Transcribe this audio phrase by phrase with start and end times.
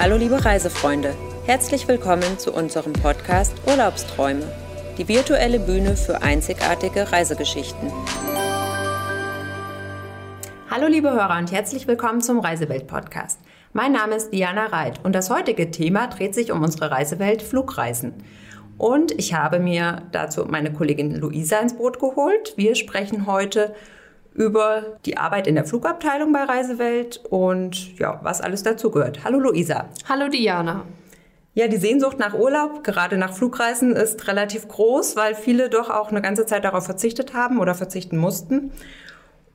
[0.00, 1.12] Hallo liebe Reisefreunde,
[1.44, 4.44] herzlich willkommen zu unserem Podcast Urlaubsträume,
[4.96, 7.90] die virtuelle Bühne für einzigartige Reisegeschichten.
[10.70, 13.40] Hallo liebe Hörer und herzlich willkommen zum Reisewelt Podcast.
[13.72, 18.14] Mein Name ist Diana Reit und das heutige Thema dreht sich um unsere Reisewelt Flugreisen.
[18.76, 22.54] Und ich habe mir dazu meine Kollegin Luisa ins Boot geholt.
[22.54, 23.74] Wir sprechen heute über
[25.04, 29.24] die Arbeit in der Flugabteilung bei Reisewelt und ja, was alles dazugehört.
[29.24, 29.86] Hallo Luisa.
[30.08, 30.84] Hallo Diana.
[31.54, 36.10] Ja, die Sehnsucht nach Urlaub, gerade nach Flugreisen, ist relativ groß, weil viele doch auch
[36.10, 38.70] eine ganze Zeit darauf verzichtet haben oder verzichten mussten.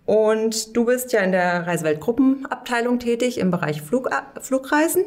[0.06, 4.10] Und du bist ja in der Reisewelt Gruppenabteilung tätig im Bereich Flug,
[4.42, 5.06] Flugreisen,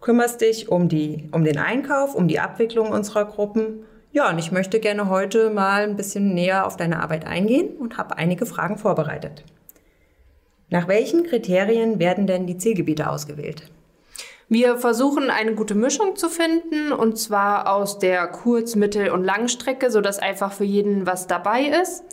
[0.00, 4.52] kümmerst dich um, die, um den Einkauf, um die Abwicklung unserer Gruppen ja, und ich
[4.52, 8.76] möchte gerne heute mal ein bisschen näher auf deine Arbeit eingehen und habe einige Fragen
[8.78, 9.44] vorbereitet.
[10.68, 13.70] Nach welchen Kriterien werden denn die Zielgebiete ausgewählt?
[14.48, 19.90] Wir versuchen eine gute Mischung zu finden und zwar aus der Kurz-, Mittel- und Langstrecke,
[19.90, 22.04] sodass einfach für jeden was dabei ist.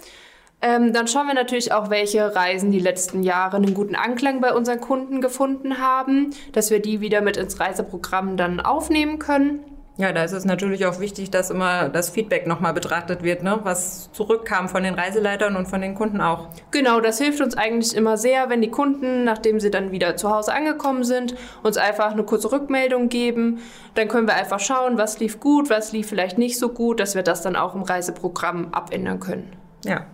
[0.62, 4.54] Ähm, dann schauen wir natürlich auch, welche Reisen die letzten Jahre einen guten Anklang bei
[4.54, 9.60] unseren Kunden gefunden haben, dass wir die wieder mit ins Reiseprogramm dann aufnehmen können.
[10.00, 13.60] Ja, da ist es natürlich auch wichtig, dass immer das Feedback nochmal betrachtet wird, ne?
[13.64, 16.48] was zurückkam von den Reiseleitern und von den Kunden auch.
[16.72, 20.34] Genau, das hilft uns eigentlich immer sehr, wenn die Kunden, nachdem sie dann wieder zu
[20.34, 23.60] Hause angekommen sind, uns einfach eine kurze Rückmeldung geben.
[23.96, 27.16] Dann können wir einfach schauen, was lief gut, was lief vielleicht nicht so gut, dass
[27.16, 29.52] wir das dann auch im Reiseprogramm abändern können.
[29.84, 30.06] Ja,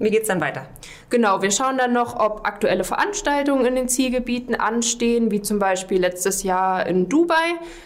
[0.00, 0.66] wie geht's dann weiter?
[1.10, 6.00] Genau, wir schauen dann noch, ob aktuelle Veranstaltungen in den Zielgebieten anstehen, wie zum Beispiel
[6.00, 7.34] letztes Jahr in Dubai.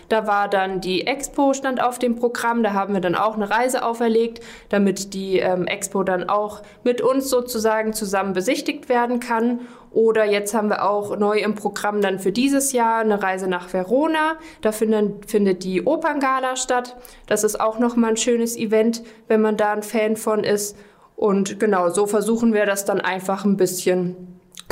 [0.09, 2.63] Da war dann die Expo stand auf dem Programm.
[2.63, 7.01] Da haben wir dann auch eine Reise auferlegt, damit die ähm, Expo dann auch mit
[7.01, 9.61] uns sozusagen zusammen besichtigt werden kann.
[9.91, 13.73] Oder jetzt haben wir auch neu im Programm dann für dieses Jahr eine Reise nach
[13.73, 14.35] Verona.
[14.61, 16.97] Da findet, findet die Operngala statt.
[17.27, 20.77] Das ist auch nochmal ein schönes Event, wenn man da ein Fan von ist.
[21.17, 24.17] Und genau, so versuchen wir das dann einfach ein bisschen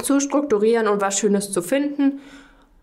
[0.03, 2.21] zu strukturieren und was Schönes zu finden.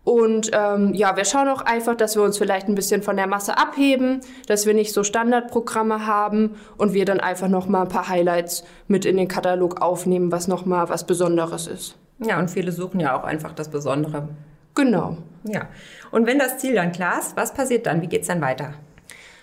[0.02, 3.26] Und ähm, ja, wir schauen auch einfach, dass wir uns vielleicht ein bisschen von der
[3.26, 7.88] Masse abheben, dass wir nicht so Standardprogramme haben und wir dann einfach noch mal ein
[7.88, 11.96] paar Highlights mit in den Katalog aufnehmen, was noch mal was Besonderes ist.
[12.18, 14.28] Ja, und viele suchen ja auch einfach das Besondere.
[14.74, 15.18] Genau.
[15.44, 15.68] Ja.
[16.10, 18.02] Und wenn das Ziel dann klar ist, was passiert dann?
[18.02, 18.74] Wie geht's dann weiter?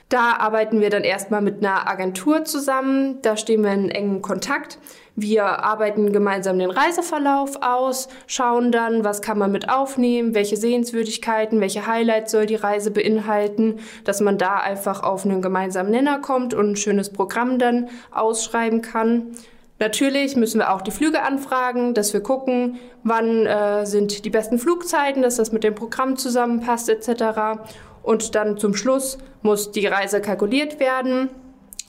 [0.09, 3.21] Da arbeiten wir dann erstmal mit einer Agentur zusammen.
[3.21, 4.79] Da stehen wir in engem Kontakt.
[5.19, 11.59] Wir arbeiten gemeinsam den Reiseverlauf aus, schauen dann, was kann man mit aufnehmen, welche Sehenswürdigkeiten,
[11.59, 16.53] welche Highlights soll die Reise beinhalten, dass man da einfach auf einen gemeinsamen Nenner kommt
[16.53, 19.31] und ein schönes Programm dann ausschreiben kann.
[19.79, 24.57] Natürlich müssen wir auch die Flüge anfragen, dass wir gucken, wann äh, sind die besten
[24.59, 27.59] Flugzeiten, dass das mit dem Programm zusammenpasst etc.
[28.07, 31.29] Und dann zum Schluss muss die Reise kalkuliert werden.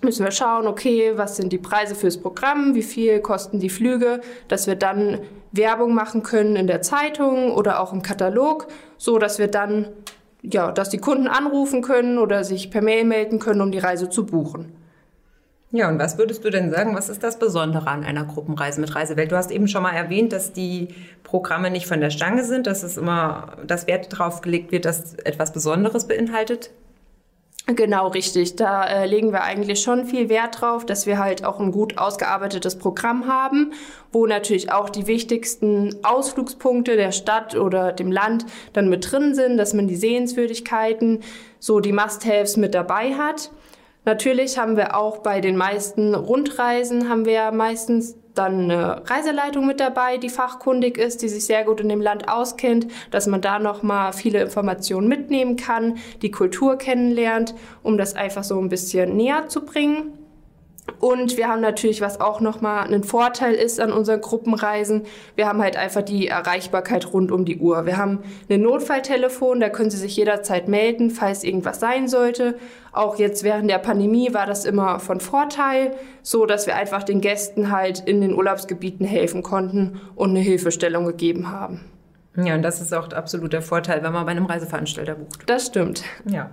[0.02, 4.20] Müssen wir schauen, okay, was sind die Preise fürs Programm, wie viel kosten die Flüge,
[4.48, 5.20] dass wir dann
[5.52, 9.90] Werbung machen können in der Zeitung oder auch im Katalog, so dass wir dann
[10.42, 14.10] ja, dass die Kunden anrufen können oder sich per Mail melden können, um die Reise
[14.10, 14.72] zu buchen.
[15.70, 18.94] Ja, und was würdest du denn sagen, was ist das Besondere an einer Gruppenreise mit
[18.94, 19.30] Reisewelt?
[19.30, 20.88] Du hast eben schon mal erwähnt, dass die
[21.24, 25.14] Programme nicht von der Stange sind, dass es immer das Wert darauf gelegt wird, dass
[25.14, 26.70] etwas Besonderes beinhaltet.
[27.66, 28.56] Genau, richtig.
[28.56, 31.98] Da äh, legen wir eigentlich schon viel Wert drauf, dass wir halt auch ein gut
[31.98, 33.74] ausgearbeitetes Programm haben,
[34.10, 39.58] wo natürlich auch die wichtigsten Ausflugspunkte der Stadt oder dem Land dann mit drin sind,
[39.58, 41.20] dass man die Sehenswürdigkeiten,
[41.58, 43.50] so die Must-Haves mit dabei hat.
[44.08, 49.80] Natürlich haben wir auch bei den meisten Rundreisen haben wir meistens dann eine Reiseleitung mit
[49.80, 53.58] dabei, die fachkundig ist, die sich sehr gut in dem Land auskennt, dass man da
[53.58, 59.14] noch mal viele Informationen mitnehmen kann, die Kultur kennenlernt, um das einfach so ein bisschen
[59.14, 60.14] näher zu bringen.
[61.00, 65.02] Und wir haben natürlich, was auch nochmal ein Vorteil ist an unseren Gruppenreisen,
[65.36, 67.86] wir haben halt einfach die Erreichbarkeit rund um die Uhr.
[67.86, 72.56] Wir haben ein Notfalltelefon, da können Sie sich jederzeit melden, falls irgendwas sein sollte.
[72.92, 75.92] Auch jetzt während der Pandemie war das immer von Vorteil,
[76.22, 81.06] so dass wir einfach den Gästen halt in den Urlaubsgebieten helfen konnten und eine Hilfestellung
[81.06, 81.84] gegeben haben.
[82.36, 85.42] Ja, und das ist auch absolut der Vorteil, wenn man bei einem Reiseveranstalter bucht.
[85.46, 86.04] Das stimmt.
[86.24, 86.50] Ja.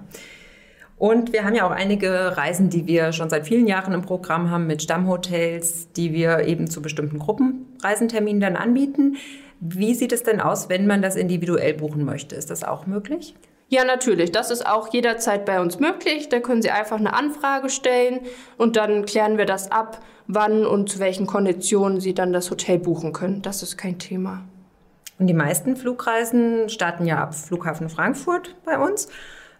[0.97, 4.49] Und wir haben ja auch einige Reisen, die wir schon seit vielen Jahren im Programm
[4.49, 9.17] haben mit Stammhotels, die wir eben zu bestimmten Gruppenreisenterminen dann anbieten.
[9.59, 12.35] Wie sieht es denn aus, wenn man das individuell buchen möchte?
[12.35, 13.35] Ist das auch möglich?
[13.67, 14.31] Ja, natürlich.
[14.31, 16.29] Das ist auch jederzeit bei uns möglich.
[16.29, 18.21] Da können Sie einfach eine Anfrage stellen
[18.57, 22.77] und dann klären wir das ab, wann und zu welchen Konditionen Sie dann das Hotel
[22.79, 23.41] buchen können.
[23.41, 24.43] Das ist kein Thema.
[25.17, 29.07] Und die meisten Flugreisen starten ja ab Flughafen Frankfurt bei uns.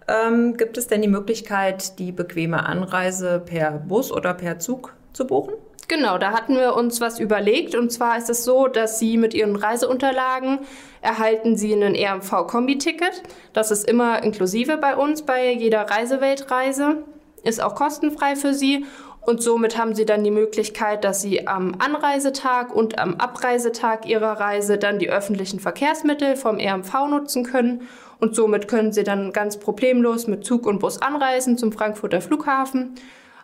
[0.07, 5.25] Ähm, gibt es denn die Möglichkeit, die bequeme Anreise per Bus oder per Zug zu
[5.25, 5.53] buchen?
[5.87, 7.75] Genau, da hatten wir uns was überlegt.
[7.75, 10.59] Und zwar ist es so, dass Sie mit Ihren Reiseunterlagen
[11.01, 13.21] erhalten Sie ein RMV-Kombi-Ticket.
[13.53, 17.03] Das ist immer inklusive bei uns bei jeder Reiseweltreise.
[17.43, 18.85] Ist auch kostenfrei für Sie.
[19.25, 24.39] Und somit haben Sie dann die Möglichkeit, dass Sie am Anreisetag und am Abreisetag Ihrer
[24.39, 27.81] Reise dann die öffentlichen Verkehrsmittel vom RMV nutzen können.
[28.19, 32.93] Und somit können Sie dann ganz problemlos mit Zug und Bus anreisen zum Frankfurter Flughafen.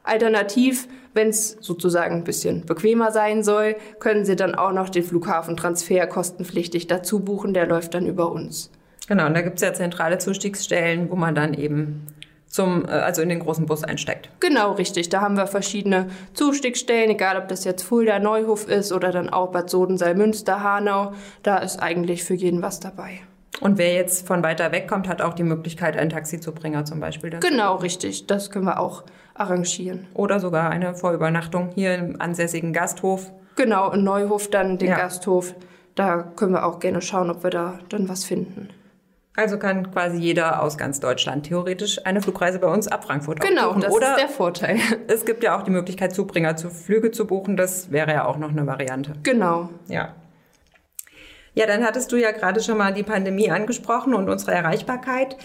[0.04, 5.04] Alternativ, wenn es sozusagen ein bisschen bequemer sein soll, können Sie dann auch noch den
[5.04, 7.56] Flughafentransfer kostenpflichtig dazu buchen.
[7.56, 8.72] Der läuft dann über uns.
[9.07, 12.06] Genau, und da gibt es ja zentrale Zustiegsstellen, wo man dann eben
[12.51, 14.30] zum, äh, also in den großen Bus einsteigt.
[14.39, 15.09] Genau, richtig.
[15.09, 19.51] Da haben wir verschiedene Zustiegstellen, egal ob das jetzt Fulda, Neuhof ist oder dann auch
[19.51, 21.13] Bad Sodenseil, Münster, Hanau.
[21.42, 23.21] Da ist eigentlich für jeden was dabei.
[23.62, 26.86] Und wer jetzt von weiter weg kommt, hat auch die Möglichkeit, ein Taxi zu bringen
[26.86, 27.30] zum Beispiel.
[27.39, 28.27] Genau, richtig.
[28.27, 29.04] Das können wir auch
[29.36, 30.07] arrangieren.
[30.13, 33.31] Oder sogar eine Vorübernachtung hier im ansässigen Gasthof.
[33.56, 34.97] Genau, in Neuhof dann den ja.
[34.97, 35.54] Gasthof.
[35.95, 38.69] Da können wir auch gerne schauen, ob wir da dann was finden.
[39.36, 43.69] Also kann quasi jeder aus ganz Deutschland theoretisch eine Flugreise bei uns ab Frankfurt Genau,
[43.69, 43.81] buchen.
[43.81, 44.78] das Oder ist der Vorteil.
[45.07, 47.56] Es gibt ja auch die Möglichkeit, Zubringer zu Flüge zu buchen.
[47.56, 49.13] Das wäre ja auch noch eine Variante.
[49.24, 49.69] Genau.
[49.88, 50.16] Ja.
[51.54, 55.38] Ja, dann hattest du ja gerade schon mal die Pandemie angesprochen und unsere Erreichbarkeit.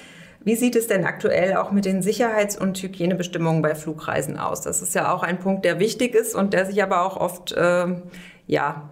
[0.42, 4.60] Wie sieht es denn aktuell auch mit den Sicherheits- und Hygienebestimmungen bei Flugreisen aus?
[4.60, 7.50] Das ist ja auch ein Punkt, der wichtig ist und der sich aber auch oft
[7.52, 7.86] äh,
[8.46, 8.88] ja,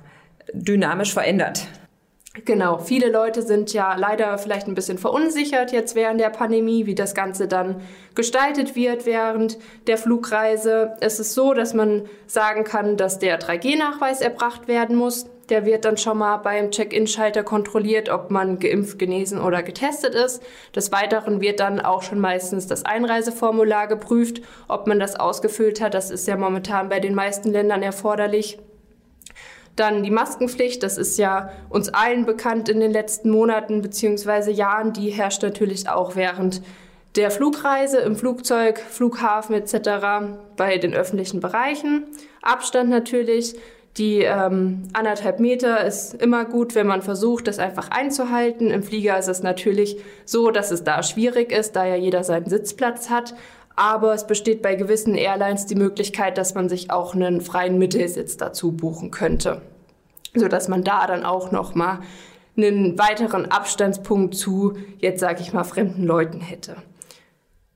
[0.52, 1.69] dynamisch verändert.
[2.42, 6.96] Genau, viele Leute sind ja leider vielleicht ein bisschen verunsichert jetzt während der Pandemie, wie
[6.96, 7.81] das Ganze dann
[8.16, 10.94] gestaltet wird während der Flugreise.
[11.00, 15.26] Es ist so, dass man sagen kann, dass der 3G-Nachweis erbracht werden muss.
[15.48, 20.42] Der wird dann schon mal beim Check-in-Schalter kontrolliert, ob man geimpft, genesen oder getestet ist.
[20.75, 25.94] Des Weiteren wird dann auch schon meistens das Einreiseformular geprüft, ob man das ausgefüllt hat.
[25.94, 28.58] Das ist ja momentan bei den meisten Ländern erforderlich.
[29.76, 34.50] Dann die Maskenpflicht, das ist ja uns allen bekannt in den letzten Monaten bzw.
[34.50, 34.93] Jahren.
[34.93, 36.62] Die herrscht natürlich auch während
[37.17, 40.37] der Flugreise im Flugzeug, Flughafen etc.
[40.56, 42.05] bei den öffentlichen Bereichen.
[42.43, 43.55] Abstand natürlich.
[43.97, 48.73] Die ähm, anderthalb Meter ist immer gut, wenn man versucht, das einfach einzuhalten.
[48.73, 52.50] Im Flieger ist es natürlich so, dass es da schwierig ist, da ja jeder seinen
[52.50, 53.35] Sitzplatz hat.
[53.76, 58.37] Aber es besteht bei gewissen Airlines die Möglichkeit, dass man sich auch einen freien Mittelsitz
[58.37, 59.62] dazu buchen könnte,
[60.35, 62.00] so dass man da dann auch noch mal
[62.56, 66.76] einen weiteren Abstandspunkt zu jetzt sage ich mal fremden Leuten hätte.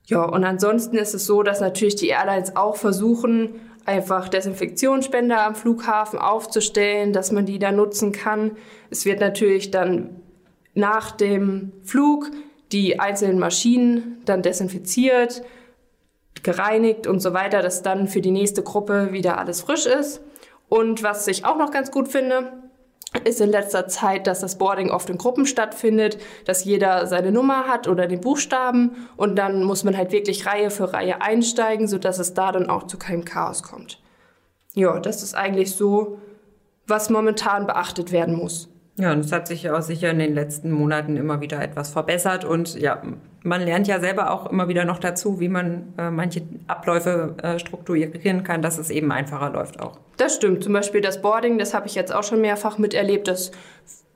[0.05, 3.55] Ja, und ansonsten ist es so, dass natürlich die Airlines auch versuchen,
[3.85, 8.51] einfach Desinfektionsspender am Flughafen aufzustellen, dass man die da nutzen kann.
[8.89, 10.21] Es wird natürlich dann
[10.73, 12.31] nach dem Flug
[12.71, 15.43] die einzelnen Maschinen dann desinfiziert,
[16.43, 20.21] gereinigt und so weiter, dass dann für die nächste Gruppe wieder alles frisch ist.
[20.67, 22.53] Und was ich auch noch ganz gut finde,
[23.23, 27.67] ist in letzter Zeit, dass das Boarding oft in Gruppen stattfindet, dass jeder seine Nummer
[27.67, 32.19] hat oder den Buchstaben und dann muss man halt wirklich Reihe für Reihe einsteigen, sodass
[32.19, 33.99] es da dann auch zu keinem Chaos kommt.
[34.75, 36.19] Ja, das ist eigentlich so,
[36.85, 38.69] was momentan beachtet werden muss.
[38.99, 41.89] Ja, und es hat sich ja auch sicher in den letzten Monaten immer wieder etwas
[41.89, 43.01] verbessert und ja,
[43.43, 47.59] man lernt ja selber auch immer wieder noch dazu, wie man äh, manche Abläufe äh,
[47.59, 49.99] strukturieren kann, dass es eben einfacher läuft auch.
[50.17, 50.63] Das stimmt.
[50.63, 53.29] Zum Beispiel das Boarding, das habe ich jetzt auch schon mehrfach miterlebt.
[53.29, 53.51] Das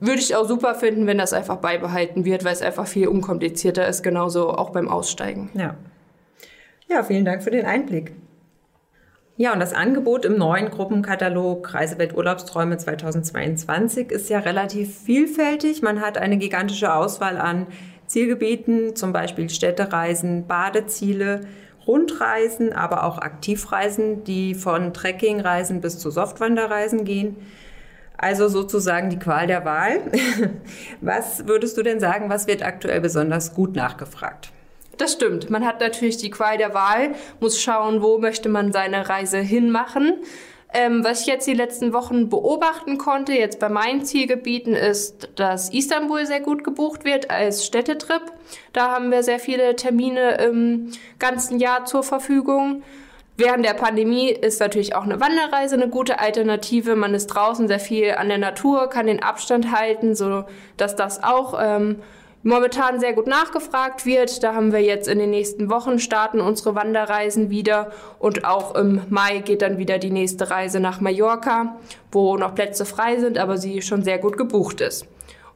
[0.02, 3.88] würde ich auch super finden, wenn das einfach beibehalten wird, weil es einfach viel unkomplizierter
[3.88, 5.50] ist, genauso auch beim Aussteigen.
[5.54, 5.78] Ja.
[6.90, 8.12] Ja, vielen Dank für den Einblick.
[9.44, 15.82] Ja, und das Angebot im neuen Gruppenkatalog Reisewelt Urlaubsträume 2022 ist ja relativ vielfältig.
[15.82, 17.68] Man hat eine gigantische Auswahl an
[18.08, 21.42] Zielgebieten, zum Beispiel Städtereisen, Badeziele,
[21.86, 27.36] Rundreisen, aber auch Aktivreisen, die von Trekkingreisen bis zu Softwanderreisen gehen.
[28.18, 30.00] Also sozusagen die Qual der Wahl.
[31.02, 34.54] Was würdest du denn sagen, was wird aktuell besonders gut nachgefragt?
[34.98, 35.50] Das stimmt.
[35.50, 40.22] Man hat natürlich die Qual der Wahl, muss schauen, wo möchte man seine Reise hinmachen.
[40.76, 45.72] Ähm, was ich jetzt die letzten Wochen beobachten konnte, jetzt bei meinen Zielgebieten, ist, dass
[45.72, 48.24] Istanbul sehr gut gebucht wird als Städtetrip.
[48.74, 52.82] Da haben wir sehr viele Termine im ganzen Jahr zur Verfügung.
[53.38, 56.96] Während der Pandemie ist natürlich auch eine Wanderreise eine gute Alternative.
[56.96, 60.46] Man ist draußen sehr viel an der Natur, kann den Abstand halten, so
[60.78, 62.00] dass das auch ähm,
[62.44, 64.44] momentan sehr gut nachgefragt wird.
[64.44, 69.02] Da haben wir jetzt in den nächsten Wochen starten unsere Wanderreisen wieder und auch im
[69.10, 71.78] Mai geht dann wieder die nächste Reise nach Mallorca,
[72.12, 75.08] wo noch Plätze frei sind, aber sie schon sehr gut gebucht ist.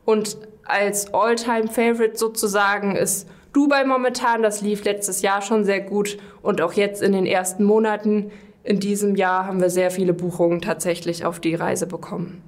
[0.06, 4.44] Und als All-Time-Favorite sozusagen ist Dubai momentan.
[4.44, 8.32] Das lief letztes Jahr schon sehr gut und auch jetzt in den ersten Monaten
[8.64, 12.47] in diesem Jahr haben wir sehr viele Buchungen tatsächlich auf die Reise bekommen.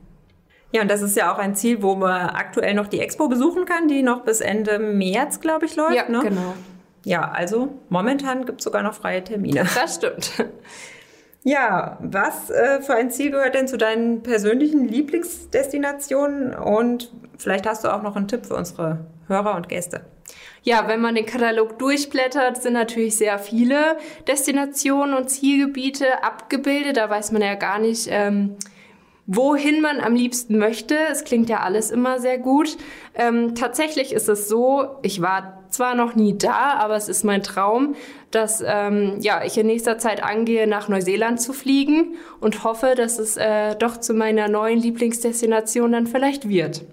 [0.72, 3.66] Ja, und das ist ja auch ein Ziel, wo man aktuell noch die Expo besuchen
[3.66, 5.96] kann, die noch bis Ende März, glaube ich, läuft.
[5.96, 6.20] Ja, ne?
[6.22, 6.54] genau.
[7.06, 9.66] Ja, also momentan gibt es sogar noch freie Termine.
[9.76, 10.32] Das stimmt.
[11.44, 16.54] Ja, was äh, für ein Ziel gehört denn zu deinen persönlichen Lieblingsdestinationen?
[16.54, 20.02] Und vielleicht hast du auch noch einen Tipp für unsere Hörer und Gäste.
[20.64, 23.98] Ja, wenn man den Katalog durchblättert, sind natürlich sehr viele
[24.28, 26.98] Destinationen und Zielgebiete abgebildet.
[26.98, 28.58] Da weiß man ja gar nicht, ähm,
[29.32, 30.98] wohin man am liebsten möchte.
[31.12, 32.78] Es klingt ja alles immer sehr gut.
[33.14, 37.44] Ähm, tatsächlich ist es so, ich war zwar noch nie da, aber es ist mein
[37.44, 37.96] Traum,
[38.32, 43.20] dass ähm, ja, ich in nächster Zeit angehe, nach Neuseeland zu fliegen und hoffe, dass
[43.20, 46.86] es äh, doch zu meiner neuen Lieblingsdestination dann vielleicht wird.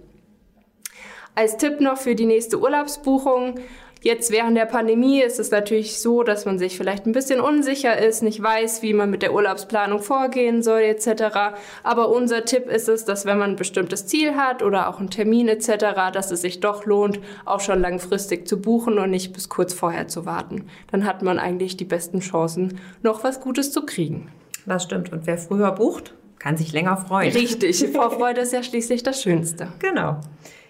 [1.34, 3.60] Als Tipp noch für die nächste Urlaubsbuchung.
[4.06, 7.98] Jetzt während der Pandemie ist es natürlich so, dass man sich vielleicht ein bisschen unsicher
[7.98, 11.56] ist, nicht weiß, wie man mit der Urlaubsplanung vorgehen soll etc.
[11.82, 15.10] Aber unser Tipp ist es, dass wenn man ein bestimmtes Ziel hat oder auch einen
[15.10, 19.48] Termin etc., dass es sich doch lohnt, auch schon langfristig zu buchen und nicht bis
[19.48, 20.66] kurz vorher zu warten.
[20.92, 24.30] Dann hat man eigentlich die besten Chancen, noch was Gutes zu kriegen.
[24.66, 25.12] Das stimmt.
[25.12, 27.32] Und wer früher bucht, kann sich länger freuen.
[27.32, 27.84] Richtig.
[27.92, 29.66] Vorfreude ist ja schließlich das Schönste.
[29.80, 30.20] Genau.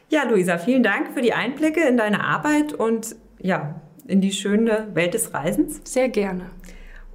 [0.09, 3.16] Ja, Luisa, vielen Dank für die Einblicke in deine Arbeit und
[3.47, 5.81] ja, in die schöne Welt des Reisens.
[5.85, 6.50] Sehr gerne.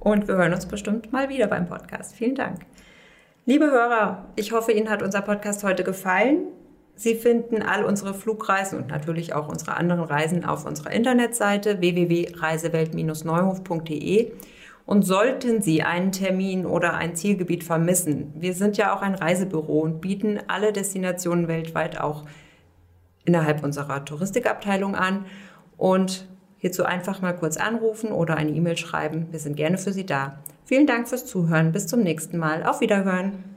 [0.00, 2.16] Und wir hören uns bestimmt mal wieder beim Podcast.
[2.16, 2.60] Vielen Dank.
[3.44, 6.46] Liebe Hörer, ich hoffe, Ihnen hat unser Podcast heute gefallen.
[6.94, 14.32] Sie finden all unsere Flugreisen und natürlich auch unsere anderen Reisen auf unserer Internetseite www.reisewelt-neuhof.de.
[14.84, 19.80] Und sollten Sie einen Termin oder ein Zielgebiet vermissen, wir sind ja auch ein Reisebüro
[19.80, 22.24] und bieten alle Destinationen weltweit auch
[23.24, 25.24] innerhalb unserer Touristikabteilung an
[25.82, 29.26] und hierzu einfach mal kurz anrufen oder eine E-Mail schreiben.
[29.32, 30.38] Wir sind gerne für Sie da.
[30.64, 31.72] Vielen Dank fürs Zuhören.
[31.72, 32.62] Bis zum nächsten Mal.
[32.62, 33.51] Auf Wiederhören.